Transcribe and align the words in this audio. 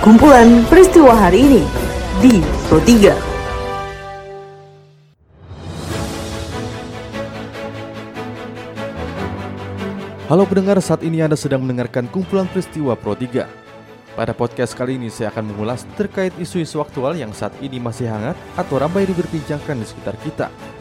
Kumpulan 0.00 0.64
peristiwa 0.72 1.12
hari 1.12 1.44
ini 1.44 1.60
di 2.24 2.40
Pro 2.64 2.80
3. 2.80 3.12
Halo 10.32 10.48
pendengar, 10.48 10.80
saat 10.80 11.04
ini 11.04 11.20
Anda 11.20 11.36
sedang 11.36 11.60
mendengarkan 11.60 12.08
kumpulan 12.08 12.48
peristiwa 12.48 12.96
Pro 12.96 13.12
3. 13.12 13.44
Pada 14.16 14.32
podcast 14.32 14.72
kali 14.72 14.96
ini 14.96 15.12
saya 15.12 15.28
akan 15.28 15.52
mengulas 15.52 15.84
terkait 16.00 16.32
isu-isu 16.40 16.80
aktual 16.80 17.12
yang 17.12 17.36
saat 17.36 17.52
ini 17.60 17.76
masih 17.76 18.08
hangat 18.08 18.32
atau 18.56 18.80
ramai 18.80 19.04
diperbincangkan 19.04 19.76
di 19.76 19.84
sekitar 19.84 20.16
kita. 20.24 20.48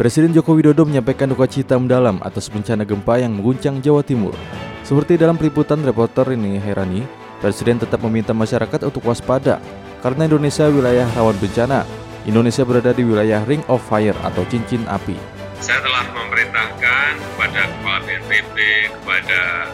Presiden 0.00 0.32
Joko 0.32 0.56
Widodo 0.56 0.88
menyampaikan 0.88 1.28
duka 1.28 1.44
cita 1.44 1.76
mendalam 1.76 2.24
atas 2.24 2.48
bencana 2.48 2.88
gempa 2.88 3.20
yang 3.20 3.36
mengguncang 3.36 3.84
Jawa 3.84 4.00
Timur. 4.00 4.32
Seperti 4.80 5.20
dalam 5.20 5.36
peliputan 5.36 5.76
reporter 5.84 6.24
ini 6.32 6.56
Herani, 6.56 7.04
Presiden 7.36 7.76
tetap 7.76 8.00
meminta 8.08 8.32
masyarakat 8.32 8.80
untuk 8.88 9.04
waspada 9.04 9.60
karena 10.00 10.24
Indonesia 10.24 10.72
wilayah 10.72 11.04
rawan 11.12 11.36
bencana. 11.36 11.84
Indonesia 12.24 12.64
berada 12.64 12.96
di 12.96 13.04
wilayah 13.04 13.44
Ring 13.44 13.60
of 13.68 13.84
Fire 13.84 14.16
atau 14.24 14.40
cincin 14.48 14.80
api. 14.88 15.20
Saya 15.60 15.84
telah 15.84 16.08
memerintahkan 16.16 17.10
kepada 17.20 17.60
Kepala 17.68 18.00
BNPB, 18.08 18.56
kepada 18.96 19.68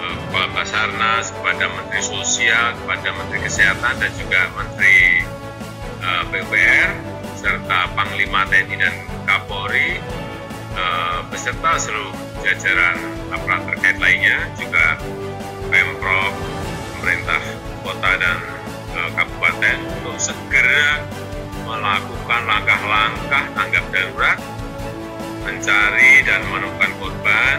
uh, 0.00 0.14
Kepala 0.24 0.48
Basarnas, 0.56 1.36
kepada 1.36 1.68
Menteri 1.68 2.00
Sosial, 2.00 2.80
kepada 2.80 3.12
Menteri 3.12 3.44
Kesehatan 3.44 3.92
dan 4.00 4.08
juga 4.16 4.40
Menteri 4.56 5.20
uh, 6.00 6.24
PUPR 6.32 7.13
serta 7.44 7.92
Panglima 7.92 8.48
TNI 8.48 8.76
dan 8.80 8.94
Kapolri 9.28 10.00
uh, 10.72 11.20
beserta 11.28 11.76
seluruh 11.76 12.16
jajaran 12.40 12.96
aparat 13.28 13.68
terkait 13.68 14.00
lainnya 14.00 14.48
juga 14.56 14.96
Pemprov, 15.68 16.32
pemerintah 16.96 17.42
kota 17.84 18.16
dan 18.16 18.40
uh, 18.96 19.10
kabupaten 19.12 19.76
untuk 20.00 20.16
segera 20.16 21.04
melakukan 21.68 22.42
langkah-langkah 22.48 23.44
tanggap 23.52 23.84
darurat 23.92 24.40
mencari 25.44 26.24
dan 26.24 26.40
menemukan 26.48 26.92
korban 26.96 27.56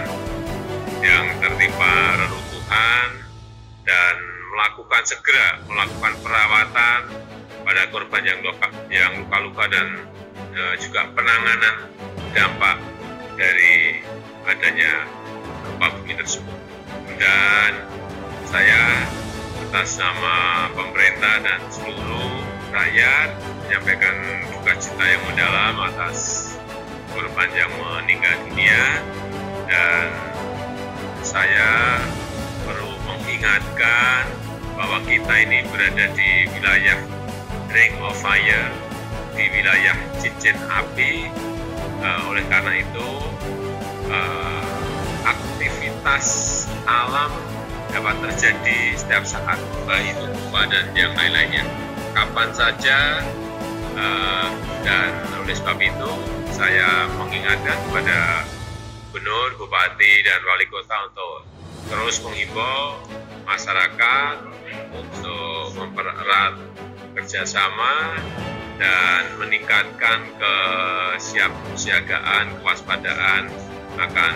yang 1.06 1.30
tertimpa 1.38 1.94
reruntuhan 2.18 3.10
dan 3.86 4.16
melakukan 4.50 5.04
segera 5.06 5.62
melakukan 5.70 6.14
perawatan 6.26 7.25
pada 7.76 7.92
korban 7.92 8.24
yang 8.24 8.40
luka 8.40 8.72
yang 8.88 9.12
luka-luka 9.20 9.68
dan 9.68 10.08
e, 10.56 10.80
juga 10.80 11.12
penanganan 11.12 11.92
dampak 12.32 12.80
dari 13.36 14.00
adanya 14.48 15.04
gempa 15.44 15.88
bumi 16.00 16.16
tersebut. 16.16 16.56
Dan 17.20 17.72
saya 18.48 18.80
atas 19.68 20.00
nama 20.00 20.72
pemerintah 20.72 21.36
dan 21.44 21.60
seluruh 21.68 22.48
rakyat 22.72 23.36
menyampaikan 23.68 24.16
duka 24.56 24.72
cita 24.80 25.04
yang 25.12 25.24
mendalam 25.28 25.76
atas 25.92 26.56
korban 27.12 27.52
yang 27.60 27.76
meninggal 27.76 28.40
dunia 28.48 28.84
dan 29.68 30.16
saya 31.28 32.00
perlu 32.64 32.96
mengingatkan 33.04 34.32
bahwa 34.80 35.04
kita 35.04 35.34
ini 35.44 35.68
berada 35.68 36.08
di 36.16 36.48
wilayah 36.56 37.15
Ring 37.76 38.00
of 38.00 38.16
Fire 38.24 38.72
di 39.36 39.52
wilayah 39.52 40.00
cincin 40.24 40.56
api. 40.72 41.28
Uh, 42.00 42.32
oleh 42.32 42.48
karena 42.48 42.80
itu, 42.80 43.10
uh, 44.08 44.64
aktivitas 45.28 46.28
alam 46.88 47.36
dapat 47.92 48.16
terjadi 48.24 48.96
setiap 48.96 49.28
saat, 49.28 49.60
baik 49.84 50.16
itu 50.16 50.24
gempa 50.24 50.62
dan 50.72 50.88
yang 50.96 51.12
lain-lainnya. 51.20 51.68
Kapan 52.16 52.50
saja, 52.56 53.20
uh, 54.00 54.48
dan 54.88 55.12
oleh 55.44 55.52
sebab 55.52 55.76
itu 55.76 56.12
saya 56.56 57.12
mengingatkan 57.20 57.76
kepada 57.92 58.48
gubernur, 59.12 59.52
bupati, 59.60 60.24
dan 60.24 60.40
wali 60.48 60.64
kota 60.72 61.12
untuk 61.12 61.36
terus 61.92 62.24
mengimbau 62.24 63.04
masyarakat 63.44 64.36
untuk 64.96 65.76
mempererat 65.76 66.56
kerjasama 67.16 68.20
dan 68.76 69.24
meningkatkan 69.40 70.36
kesiapsiagaan, 70.36 72.60
kewaspadaan 72.60 73.48
akan 73.96 74.34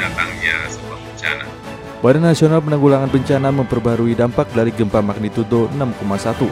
datangnya 0.00 0.56
sebuah 0.72 0.96
bencana. 1.04 1.44
Badan 2.00 2.24
Nasional 2.24 2.64
Penanggulangan 2.64 3.12
Bencana 3.12 3.52
memperbarui 3.52 4.16
dampak 4.16 4.48
dari 4.56 4.72
gempa 4.72 5.04
magnitudo 5.04 5.68
6,1. 5.76 6.48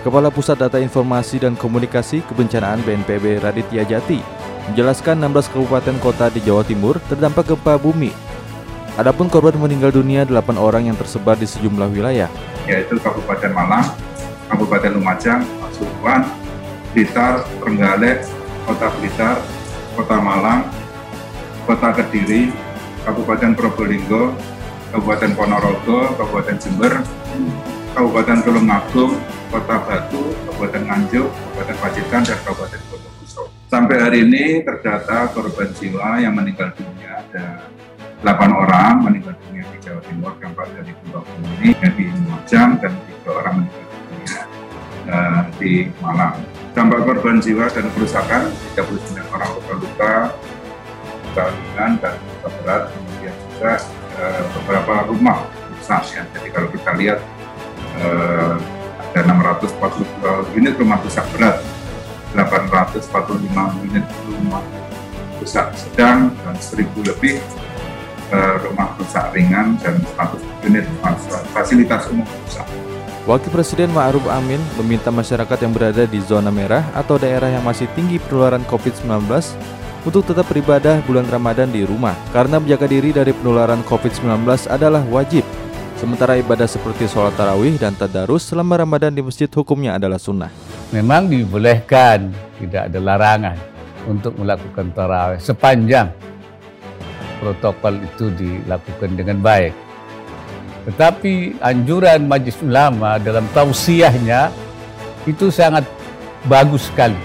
Kepala 0.00 0.32
Pusat 0.32 0.64
Data 0.64 0.80
Informasi 0.80 1.44
dan 1.44 1.60
Komunikasi 1.60 2.24
Kebencanaan 2.24 2.80
BNPB 2.80 3.44
Raditya 3.44 3.84
Jati 3.84 4.24
menjelaskan 4.72 5.20
16 5.20 5.52
kabupaten 5.52 6.00
kota 6.00 6.32
di 6.32 6.40
Jawa 6.40 6.64
Timur 6.64 6.96
terdampak 7.12 7.52
gempa 7.52 7.76
bumi. 7.76 8.08
Adapun 8.96 9.28
korban 9.28 9.52
meninggal 9.56 9.92
dunia 9.92 10.24
8 10.24 10.56
orang 10.56 10.88
yang 10.88 10.96
tersebar 10.96 11.36
di 11.36 11.44
sejumlah 11.48 11.88
wilayah, 11.92 12.28
yaitu 12.68 13.00
Kabupaten 13.00 13.52
Malang, 13.56 13.86
Kabupaten 14.50 14.98
Lumajang, 14.98 15.46
Pasuruan, 15.62 16.26
Blitar, 16.90 17.46
Trenggalek, 17.62 18.26
Kota 18.66 18.90
Blitar, 18.98 19.38
Kota 19.94 20.18
Malang, 20.18 20.66
Kota 21.70 21.94
Kediri, 21.94 22.50
Kabupaten 23.06 23.54
Probolinggo, 23.54 24.34
Kabupaten 24.90 25.38
Ponorogo, 25.38 26.10
Kabupaten 26.18 26.58
Jember, 26.58 26.98
Kabupaten 27.94 28.38
Tulungagung, 28.42 29.14
Kota 29.54 29.76
Batu, 29.86 30.34
Kabupaten 30.50 30.82
Nganjuk, 30.82 31.30
Kabupaten 31.30 31.76
Pacitan, 31.78 32.22
dan 32.26 32.38
Kabupaten 32.42 32.80
Bondowoso. 32.90 33.42
Sampai 33.70 34.02
hari 34.02 34.26
ini 34.26 34.66
terdata 34.66 35.30
korban 35.30 35.70
jiwa 35.78 36.18
yang 36.18 36.34
meninggal 36.34 36.74
dunia 36.74 37.22
ada 37.22 37.70
8 38.26 38.50
orang 38.50 39.00
meninggal 39.00 39.38
dunia 39.46 39.62
di 39.70 39.78
Jawa 39.78 40.02
Timur, 40.04 40.34
dampak 40.42 40.68
dari 40.74 40.90
Pulau 41.06 41.22
ini 41.62 41.70
di 41.72 42.04
Lumajang 42.10 42.82
dan 42.82 42.92
tiga 43.06 43.30
orang 43.30 43.62
meninggal 43.62 43.79
di 45.58 45.90
Malang. 46.00 46.38
Dampak 46.70 47.02
korban 47.02 47.42
jiwa 47.42 47.66
dan 47.66 47.90
kerusakan 47.92 48.46
39 48.78 49.34
orang 49.34 49.50
luka-luka, 49.58 50.14
luka 51.26 51.44
ringan 51.50 51.92
dan 51.98 52.14
luka 52.14 52.48
berat, 52.62 52.82
kemudian 52.94 53.34
juga 53.34 53.72
uh, 54.22 54.42
beberapa 54.54 54.94
rumah 55.10 55.38
rusak. 55.74 56.02
Ya. 56.14 56.22
Jadi 56.30 56.48
kalau 56.54 56.68
kita 56.70 56.90
lihat 56.94 57.18
uh, 57.98 58.54
ada 59.10 59.20
642 59.26 60.54
unit 60.54 60.74
rumah 60.78 61.02
rusak 61.02 61.26
berat, 61.34 61.58
845 62.38 63.90
unit 63.90 64.06
rumah 64.30 64.62
rusak 65.42 65.74
sedang 65.74 66.30
dan 66.46 66.54
1000 66.54 66.86
lebih 67.02 67.42
uh, 68.30 68.56
rumah 68.62 68.94
rusak 68.94 69.34
ringan 69.34 69.74
dan 69.82 69.98
100 70.14 70.70
unit 70.70 70.86
fasilitas 71.50 72.06
umum 72.14 72.28
rusak. 72.46 72.68
Wakil 73.30 73.54
Presiden 73.54 73.94
Ma'ruf 73.94 74.26
Amin 74.26 74.58
meminta 74.74 75.06
masyarakat 75.14 75.54
yang 75.62 75.70
berada 75.70 76.02
di 76.02 76.18
zona 76.18 76.50
merah 76.50 76.82
atau 76.98 77.14
daerah 77.14 77.46
yang 77.46 77.62
masih 77.62 77.86
tinggi 77.94 78.18
penularan 78.26 78.66
COVID-19 78.66 79.06
untuk 80.02 80.26
tetap 80.26 80.50
beribadah 80.50 80.98
bulan 81.06 81.22
Ramadan 81.30 81.70
di 81.70 81.86
rumah 81.86 82.18
karena 82.34 82.58
menjaga 82.58 82.90
diri 82.90 83.14
dari 83.14 83.30
penularan 83.30 83.86
COVID-19 83.86 84.66
adalah 84.66 85.06
wajib. 85.06 85.46
Sementara 85.94 86.42
ibadah 86.42 86.66
seperti 86.66 87.06
sholat 87.06 87.30
tarawih 87.38 87.78
dan 87.78 87.94
tadarus 87.94 88.50
selama 88.50 88.82
Ramadan 88.82 89.14
di 89.14 89.22
masjid 89.22 89.46
hukumnya 89.46 89.94
adalah 89.94 90.18
sunnah. 90.18 90.50
Memang 90.90 91.30
dibolehkan, 91.30 92.34
tidak 92.58 92.90
ada 92.90 92.98
larangan 92.98 93.54
untuk 94.10 94.34
melakukan 94.42 94.90
tarawih 94.90 95.38
sepanjang 95.38 96.10
protokol 97.38 97.94
itu 97.94 98.26
dilakukan 98.34 99.14
dengan 99.14 99.38
baik. 99.38 99.89
Tetapi 100.88 101.60
anjuran 101.60 102.24
Majlis 102.24 102.56
Ulama 102.64 103.20
dalam 103.20 103.44
tausiahnya 103.52 104.48
itu 105.28 105.52
sangat 105.52 105.84
bagus 106.48 106.88
sekali. 106.88 107.18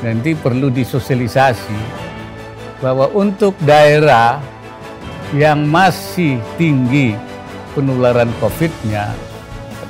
Nanti 0.00 0.32
perlu 0.32 0.72
disosialisasi 0.72 1.76
bahwa 2.80 3.10
untuk 3.12 3.52
daerah 3.66 4.38
yang 5.34 5.68
masih 5.68 6.40
tinggi 6.56 7.12
penularan 7.76 8.32
COVID-nya 8.40 9.12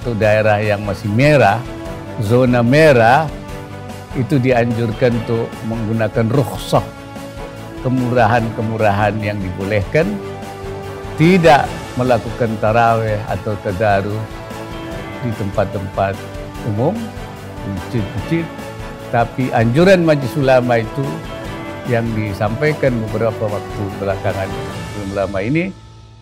atau 0.00 0.16
daerah 0.16 0.58
yang 0.58 0.82
masih 0.82 1.06
merah, 1.12 1.62
zona 2.18 2.64
merah, 2.64 3.30
itu 4.18 4.40
dianjurkan 4.40 5.14
untuk 5.14 5.46
menggunakan 5.70 6.26
rukhsah 6.32 6.82
kemurahan-kemurahan 7.86 9.14
yang 9.22 9.38
dibolehkan 9.38 10.08
tidak 11.18 11.66
melakukan 11.98 12.54
taraweh 12.62 13.18
atau 13.26 13.58
tadarus 13.66 14.22
di 15.18 15.34
tempat-tempat 15.34 16.14
umum, 16.70 16.94
di 17.66 17.68
masjid-masjid, 17.74 18.44
tapi 19.10 19.50
anjuran 19.50 20.06
majlis 20.06 20.32
ulama 20.38 20.78
itu 20.78 21.02
yang 21.90 22.06
disampaikan 22.14 22.94
beberapa 23.08 23.50
waktu 23.50 23.82
belakangan 23.98 24.46
belum 24.94 25.10
lama 25.18 25.38
ini 25.42 25.64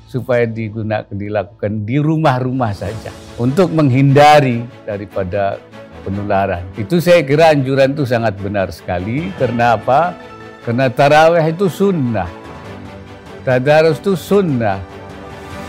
supaya 0.07 0.49
digunakan 0.49 1.11
dilakukan 1.11 1.85
di 1.85 2.01
rumah-rumah 2.01 2.73
saja 2.73 3.13
untuk 3.37 3.75
menghindari 3.75 4.65
daripada 4.89 5.61
penularan. 6.07 6.63
Itu 6.79 7.03
saya 7.03 7.27
kira 7.27 7.51
anjuran 7.51 7.99
itu 7.99 8.07
sangat 8.07 8.39
benar 8.39 8.71
sekali. 8.71 9.35
Karena 9.35 9.75
apa? 9.75 10.15
Karena 10.63 10.87
taraweh 10.87 11.43
itu 11.43 11.67
sunnah. 11.67 12.46
Tadarus 13.47 14.03
itu 14.03 14.19
sunnah. 14.19 14.83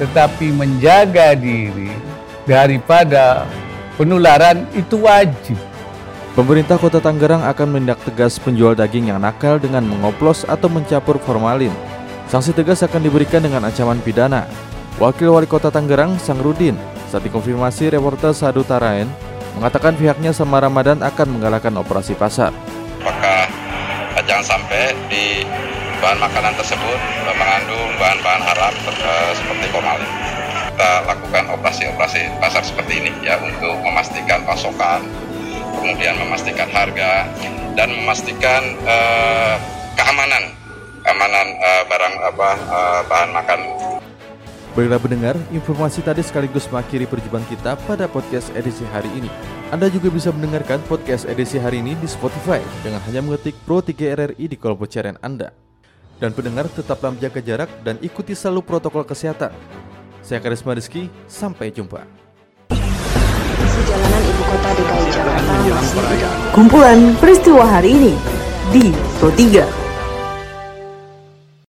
Tetapi 0.02 0.50
menjaga 0.50 1.38
diri 1.38 1.94
daripada 2.50 3.46
penularan 4.02 4.66
itu 4.74 5.06
wajib. 5.06 5.62
Pemerintah 6.34 6.82
Kota 6.82 6.98
Tangerang 6.98 7.46
akan 7.46 7.68
menindak 7.70 8.02
tegas 8.02 8.42
penjual 8.42 8.74
daging 8.74 9.14
yang 9.14 9.22
nakal 9.22 9.62
dengan 9.62 9.86
mengoplos 9.86 10.42
atau 10.50 10.66
mencampur 10.70 11.22
formalin. 11.22 11.74
Sanksi 12.30 12.50
tegas 12.50 12.82
akan 12.82 13.02
diberikan 13.02 13.46
dengan 13.46 13.70
ancaman 13.70 14.02
pidana. 14.02 14.50
Wakil 14.98 15.30
Wali 15.30 15.46
Kota 15.46 15.70
Tangerang, 15.70 16.18
Sang 16.18 16.42
Rudin, 16.42 16.74
saat 17.10 17.22
dikonfirmasi 17.26 17.94
reporter 17.94 18.34
Sadu 18.34 18.66
Taraen, 18.66 19.06
mengatakan 19.54 19.94
pihaknya 19.94 20.34
sama 20.34 20.58
Ramadan 20.58 21.02
akan 21.06 21.38
menggalakkan 21.38 21.78
operasi 21.78 22.18
pasar. 22.18 22.50
Apakah 23.06 23.50
jangan 24.26 24.46
sampai 24.58 24.94
di 25.10 25.46
bahan 26.00 26.20
makanan 26.22 26.54
tersebut 26.58 27.00
mengandung 27.38 27.90
bahan-bahan 27.98 28.44
haram 28.44 28.74
eh, 28.74 29.32
seperti 29.34 29.66
formalin. 29.72 30.12
Kita 30.74 30.92
lakukan 31.10 31.44
operasi-operasi 31.58 32.38
pasar 32.38 32.62
seperti 32.62 33.02
ini 33.02 33.12
ya 33.26 33.42
untuk 33.42 33.74
memastikan 33.82 34.46
pasokan, 34.46 35.02
kemudian 35.82 36.14
memastikan 36.22 36.70
harga 36.70 37.26
dan 37.74 37.94
memastikan 37.94 38.62
uh, 38.86 39.58
keamanan 39.94 40.54
keamanan 41.06 41.48
uh, 41.62 41.84
barang 41.86 42.16
apa 42.26 42.50
uh, 42.70 43.02
bahan 43.06 43.30
makan 43.34 43.60
Baiklah 44.78 45.02
pendengar, 45.02 45.34
informasi 45.50 46.06
tadi 46.06 46.22
sekaligus 46.22 46.70
mengakhiri 46.70 47.10
perjumpaan 47.10 47.42
kita 47.50 47.74
pada 47.90 48.06
podcast 48.06 48.54
edisi 48.54 48.86
hari 48.94 49.10
ini. 49.18 49.26
Anda 49.74 49.90
juga 49.90 50.14
bisa 50.14 50.30
mendengarkan 50.30 50.78
podcast 50.86 51.26
edisi 51.26 51.58
hari 51.58 51.82
ini 51.82 51.98
di 51.98 52.06
Spotify 52.06 52.62
dengan 52.86 53.02
hanya 53.10 53.26
mengetik 53.26 53.58
Pro 53.66 53.82
3 53.82 53.98
RRI 54.14 54.46
di 54.46 54.54
kolom 54.54 54.78
pencarian 54.78 55.18
Anda. 55.26 55.67
Dan 56.18 56.34
pendengar 56.34 56.66
tetaplah 56.69 57.14
menjaga 57.14 57.42
jarak 57.42 57.69
dan 57.86 58.02
ikuti 58.02 58.34
selalu 58.34 58.66
protokol 58.66 59.06
kesehatan. 59.06 59.54
Saya 60.25 60.42
Karisma 60.42 60.74
Rizky, 60.74 61.08
sampai 61.30 61.69
jumpa. 61.69 62.04
Jalanan 63.88 64.24
ibu 64.25 64.44
kota 64.44 64.69
DKI 64.74 65.06
Jakarta 65.14 65.54
masih 65.64 66.28
Kumpulan 66.52 67.00
peristiwa 67.22 67.64
hari 67.64 67.90
ini 67.96 68.14
di 68.74 68.92
Pro 69.22 69.31
3. 69.31 69.87